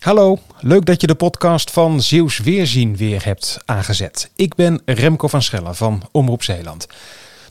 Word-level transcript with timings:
Hallo, 0.00 0.38
leuk 0.60 0.84
dat 0.84 1.00
je 1.00 1.06
de 1.06 1.14
podcast 1.14 1.70
van 1.70 2.02
Zeeuws 2.02 2.38
Weerzien 2.38 2.96
weer 2.96 3.24
hebt 3.24 3.58
aangezet. 3.64 4.30
Ik 4.36 4.54
ben 4.54 4.82
Remco 4.84 5.28
van 5.28 5.42
Schellen 5.42 5.76
van 5.76 6.02
Omroep 6.12 6.42
Zeeland. 6.42 6.86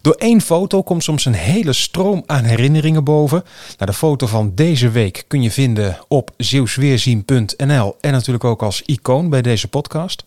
Door 0.02 0.14
één 0.14 0.42
foto 0.42 0.84
komt 0.84 1.04
soms 1.04 1.26
een 1.26 1.34
hele 1.34 1.74
stroom 1.74 2.24
aan 2.26 2.44
herinneringen 2.44 3.04
boven. 3.04 3.44
Nou, 3.78 3.92
de 3.92 3.98
foto 3.98 4.28
van 4.28 4.52
deze 4.56 4.90
week 4.90 5.24
kun 5.28 5.42
je 5.42 5.52
vinden 5.52 6.00
op 6.08 6.32
zeeuwsweerzien.nl 6.38 7.96
en 8.02 8.12
natuurlijk 8.12 8.44
ook 8.44 8.64
als 8.64 8.82
icoon 8.82 9.30
bij 9.30 9.42
deze 9.42 9.68
podcast. 9.68 10.24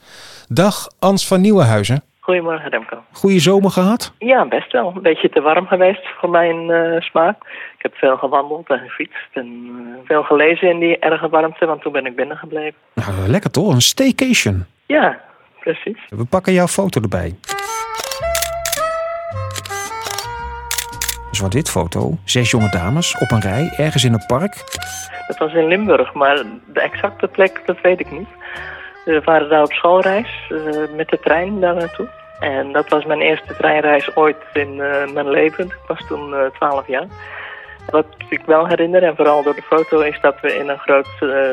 Dag 0.48 0.90
Ans 0.98 1.26
van 1.26 1.40
Nieuwenhuizen. 1.40 2.02
Goedemorgen 2.24 2.70
Remco. 2.70 3.02
Goeie 3.12 3.40
zomer 3.40 3.70
gehad? 3.70 4.12
Ja, 4.18 4.46
best 4.46 4.72
wel. 4.72 4.92
Een 4.96 5.02
beetje 5.02 5.28
te 5.28 5.40
warm 5.40 5.66
geweest 5.66 6.08
voor 6.18 6.30
mijn 6.30 6.68
uh, 6.68 7.00
smaak. 7.00 7.36
Ik 7.76 7.82
heb 7.82 7.94
veel 7.94 8.16
gewandeld 8.16 8.68
en 8.68 8.78
gefietst 8.78 9.28
en 9.32 9.46
uh, 9.46 9.96
veel 10.04 10.22
gelezen 10.22 10.68
in 10.68 10.78
die 10.78 10.98
erge 10.98 11.28
warmte, 11.28 11.66
want 11.66 11.82
toen 11.82 11.92
ben 11.92 12.06
ik 12.06 12.16
binnengebleven. 12.16 12.78
Nou, 12.94 13.28
lekker 13.28 13.50
toch? 13.50 13.72
Een 13.72 13.80
staycation. 13.80 14.66
Ja, 14.86 15.20
precies. 15.60 15.98
We 16.08 16.24
pakken 16.24 16.52
jouw 16.52 16.66
foto 16.66 17.00
erbij. 17.00 17.34
Dus 21.30 21.40
wat 21.40 21.52
dit 21.52 21.70
foto? 21.70 22.18
Zes 22.24 22.50
jonge 22.50 22.70
dames 22.70 23.18
op 23.18 23.30
een 23.30 23.40
rij, 23.40 23.72
ergens 23.76 24.04
in 24.04 24.12
een 24.12 24.26
park. 24.26 24.54
Dat 25.26 25.38
was 25.38 25.52
in 25.52 25.66
Limburg, 25.68 26.14
maar 26.14 26.42
de 26.66 26.80
exacte 26.80 27.26
plek, 27.26 27.62
dat 27.66 27.80
weet 27.80 28.00
ik 28.00 28.10
niet. 28.10 28.28
We 29.04 29.20
waren 29.24 29.48
daar 29.48 29.62
op 29.62 29.72
schoolreis 29.72 30.50
uh, 30.50 30.94
met 30.96 31.08
de 31.08 31.18
trein 31.20 31.60
daar 31.60 31.74
naartoe. 31.74 32.08
En 32.42 32.72
dat 32.72 32.88
was 32.88 33.04
mijn 33.04 33.20
eerste 33.20 33.54
treinreis 33.56 34.16
ooit 34.16 34.36
in 34.52 34.76
uh, 34.76 35.12
mijn 35.12 35.30
leven. 35.30 35.64
Ik 35.64 35.78
was 35.86 36.06
toen 36.08 36.30
uh, 36.30 36.46
12 36.46 36.86
jaar. 36.86 37.06
Wat 37.90 38.06
ik 38.28 38.42
wel 38.46 38.66
herinner, 38.66 39.02
en 39.02 39.16
vooral 39.16 39.42
door 39.42 39.54
de 39.54 39.62
foto, 39.62 40.00
is 40.00 40.20
dat 40.20 40.40
we 40.40 40.54
in 40.54 40.68
een 40.68 40.78
groot 40.78 41.06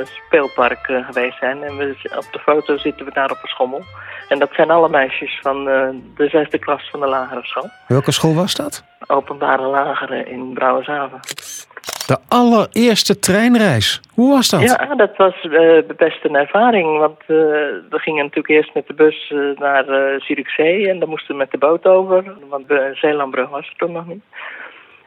speelpark 0.03 0.79
geweest 1.07 1.37
zijn. 1.37 1.63
En 1.63 1.77
we, 1.77 2.11
op 2.17 2.27
de 2.31 2.39
foto 2.39 2.77
zitten 2.77 3.05
we 3.05 3.11
daar 3.13 3.31
op 3.31 3.37
een 3.41 3.47
schommel. 3.47 3.83
En 4.27 4.39
dat 4.39 4.49
zijn 4.53 4.71
alle 4.71 4.89
meisjes 4.89 5.39
van 5.41 5.63
de 6.15 6.27
zesde 6.29 6.59
klas 6.59 6.89
van 6.89 6.99
de 6.99 7.07
lagere 7.07 7.43
school. 7.43 7.69
Welke 7.87 8.11
school 8.11 8.33
was 8.33 8.55
dat? 8.55 8.83
Openbare 9.07 9.67
lagere 9.67 10.23
in 10.23 10.53
Brouwershaven. 10.53 11.19
De 12.09 12.17
allereerste 12.27 13.19
treinreis. 13.19 14.01
Hoe 14.13 14.29
was 14.35 14.49
dat? 14.49 14.61
Ja, 14.61 14.95
dat 14.95 15.17
was 15.17 15.43
uh, 15.43 15.79
best 15.97 16.25
een 16.25 16.35
ervaring. 16.35 16.97
Want 16.97 17.21
uh, 17.21 17.37
we 17.89 17.99
gingen 17.99 18.23
natuurlijk 18.23 18.49
eerst 18.49 18.73
met 18.73 18.87
de 18.87 18.93
bus 18.93 19.31
uh, 19.33 19.59
naar 19.59 19.85
Zierikzee. 20.19 20.89
En 20.89 20.99
dan 20.99 21.09
moesten 21.09 21.31
we 21.31 21.37
met 21.37 21.51
de 21.51 21.57
boot 21.57 21.85
over. 21.85 22.23
Want 22.49 22.65
Zeelandbrug 22.93 23.49
was 23.49 23.67
er 23.67 23.75
toen 23.77 23.91
nog 23.91 24.07
niet. 24.07 24.23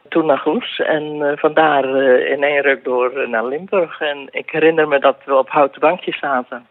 Toen 0.09 0.25
naar 0.25 0.37
Goes. 0.37 0.79
En 0.79 1.37
vandaar 1.39 1.85
in 2.25 2.43
één 2.43 2.61
ruk 2.61 2.83
door 2.83 3.29
naar 3.29 3.45
Limburg. 3.45 4.01
En 4.01 4.27
ik 4.31 4.49
herinner 4.49 4.87
me 4.87 4.99
dat 4.99 5.17
we 5.25 5.35
op 5.35 5.49
houten 5.49 5.79
bankjes 5.79 6.19
zaten 6.19 6.67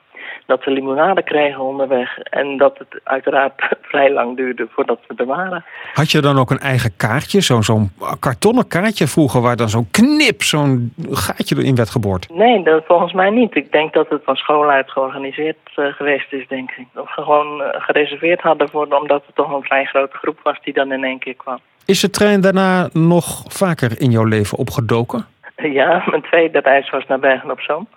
dat 0.47 0.65
we 0.65 0.71
limonade 0.71 1.23
kregen 1.23 1.61
onderweg. 1.61 2.19
En 2.19 2.57
dat 2.57 2.79
het 2.79 3.01
uiteraard 3.05 3.69
vrij 3.91 4.13
lang 4.13 4.37
duurde 4.37 4.67
voordat 4.71 5.01
we 5.07 5.15
er 5.17 5.27
waren. 5.27 5.65
Had 5.93 6.11
je 6.11 6.21
dan 6.21 6.39
ook 6.39 6.51
een 6.51 6.59
eigen 6.59 6.97
kaartje? 6.97 7.41
Zo'n 7.41 7.63
zo 7.63 7.81
kartonnen 8.21 8.69
kaartje 8.69 9.07
vroeger 9.07 9.41
waar 9.41 9.57
dan 9.57 9.69
zo'n 9.69 9.91
knip, 9.91 10.43
zo'n 10.43 10.93
gaatje 11.11 11.57
erin 11.59 11.75
werd 11.75 11.91
geboord? 11.91 12.29
Nee, 12.31 12.63
dat, 12.63 12.85
volgens 12.87 13.13
mij 13.13 13.31
niet. 13.31 13.57
Ik 13.57 13.73
denk 13.73 13.93
dat 13.93 14.09
het 14.09 14.25
van 14.25 14.37
school 14.37 14.71
uit 14.71 14.91
georganiseerd 14.91 15.57
uh, 15.77 15.87
geweest 15.87 16.33
is, 16.33 16.49
denk 16.49 16.71
ik. 16.71 16.87
Of 16.95 17.11
gewoon 17.11 17.61
uh, 17.61 17.67
gereserveerd 17.71 18.41
hadden, 18.41 18.69
voor, 18.69 18.87
omdat 18.87 19.23
het 19.27 19.35
toch 19.35 19.53
een 19.53 19.63
vrij 19.63 19.85
grote 19.85 20.17
groep 20.17 20.41
was 20.43 20.59
die 20.63 20.75
dan 20.75 20.93
in 20.93 21.05
één 21.05 21.19
keer 21.19 21.35
kwam. 21.35 21.59
Is 21.87 22.01
de 22.01 22.11
trein 22.11 22.41
daarna 22.41 22.89
nog 22.93 23.45
vaker 23.49 24.01
in 24.01 24.11
jouw 24.11 24.25
leven 24.25 24.59
opgedoken? 24.59 25.27
Ja, 25.73 26.03
mijn 26.07 26.23
tweede 26.23 26.61
reis 26.61 26.91
was 26.91 27.07
naar 27.07 27.19
Bergen 27.19 27.51
op 27.51 27.61
Zoom. 27.61 27.89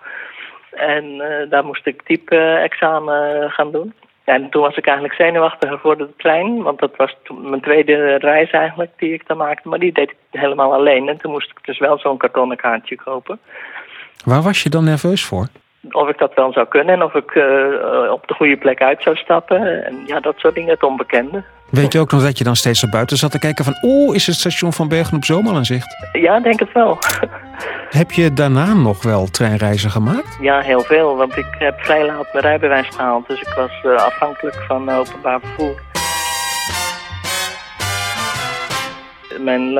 En 0.76 1.04
uh, 1.04 1.50
daar 1.50 1.64
moest 1.64 1.86
ik 1.86 2.02
type-examen 2.02 3.50
gaan 3.50 3.72
doen. 3.72 3.94
En 4.24 4.50
toen 4.50 4.62
was 4.62 4.76
ik 4.76 4.86
eigenlijk 4.86 5.16
zenuwachtiger 5.16 5.78
voor 5.78 5.96
de 5.96 6.08
trein. 6.16 6.62
Want 6.62 6.78
dat 6.78 6.96
was 6.96 7.16
mijn 7.42 7.60
tweede 7.60 8.16
reis 8.16 8.50
eigenlijk 8.50 8.90
die 8.96 9.12
ik 9.12 9.26
dan 9.26 9.36
maakte. 9.36 9.68
Maar 9.68 9.78
die 9.78 9.92
deed 9.92 10.10
ik 10.10 10.16
helemaal 10.30 10.72
alleen. 10.72 11.08
En 11.08 11.16
toen 11.16 11.32
moest 11.32 11.50
ik 11.50 11.64
dus 11.64 11.78
wel 11.78 11.98
zo'n 11.98 12.16
kartonnen 12.16 12.56
kaartje 12.56 12.96
kopen. 12.96 13.38
Waar 14.24 14.42
was 14.42 14.62
je 14.62 14.68
dan 14.68 14.84
nerveus 14.84 15.24
voor? 15.24 15.46
Of 15.90 16.08
ik 16.08 16.18
dat 16.18 16.34
wel 16.34 16.52
zou 16.52 16.66
kunnen 16.66 16.94
en 16.94 17.02
of 17.02 17.14
ik 17.14 17.34
uh, 17.34 17.44
op 18.12 18.26
de 18.26 18.34
goede 18.34 18.56
plek 18.56 18.82
uit 18.82 19.02
zou 19.02 19.16
stappen. 19.16 19.84
En 19.84 20.02
ja, 20.06 20.20
dat 20.20 20.34
soort 20.36 20.54
dingen, 20.54 20.70
het 20.70 20.82
onbekende. 20.82 21.42
Weet 21.70 21.92
je 21.92 21.98
ook 21.98 22.10
nog 22.10 22.22
dat 22.22 22.38
je 22.38 22.44
dan 22.44 22.56
steeds 22.56 22.82
naar 22.82 22.90
buiten 22.90 23.16
zat 23.16 23.30
te 23.30 23.38
kijken 23.38 23.64
van... 23.64 23.78
oeh, 23.82 24.14
is 24.14 24.26
het 24.26 24.36
station 24.36 24.72
van 24.72 24.88
Bergen 24.88 25.16
op 25.16 25.24
Zoom 25.24 25.46
al 25.46 25.56
in 25.56 25.64
zicht? 25.64 26.08
Ja, 26.12 26.40
denk 26.40 26.60
het 26.60 26.72
wel. 26.72 26.98
Heb 28.00 28.10
je 28.10 28.32
daarna 28.32 28.74
nog 28.74 29.02
wel 29.02 29.26
treinreizen 29.26 29.90
gemaakt? 29.90 30.38
Ja, 30.40 30.60
heel 30.60 30.80
veel. 30.80 31.16
Want 31.16 31.36
ik 31.36 31.46
heb 31.58 31.80
vrij 31.80 32.06
laat 32.06 32.32
mijn 32.32 32.44
rijbewijs 32.44 32.88
gehaald. 32.88 33.28
Dus 33.28 33.40
ik 33.40 33.54
was 33.56 33.70
uh, 33.84 33.94
afhankelijk 33.94 34.56
van 34.68 34.90
uh, 34.90 34.98
openbaar 34.98 35.40
vervoer. 35.40 35.80
Mijn 39.40 39.72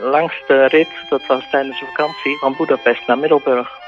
langste 0.00 0.66
rit, 0.66 0.88
dat 1.08 1.26
was 1.26 1.50
tijdens 1.50 1.80
de 1.80 1.86
vakantie, 1.86 2.38
van 2.38 2.54
Budapest 2.58 3.06
naar 3.06 3.18
Middelburg. 3.18 3.83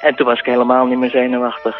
En 0.00 0.14
toen 0.14 0.26
was 0.26 0.38
ik 0.38 0.44
helemaal 0.44 0.86
niet 0.86 0.98
meer 0.98 1.10
zenuwachtig. 1.10 1.76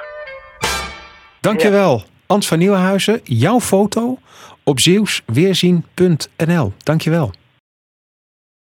Dankjewel. 1.41 1.97
Ja. 1.97 2.05
Ans 2.27 2.49
van 2.49 2.59
Nieuwenhuizen, 2.59 3.21
jouw 3.25 3.61
foto 3.61 4.19
op 4.65 4.81
zeeuwsweerzien.nl. 4.81 6.73
Dankjewel. 6.83 7.31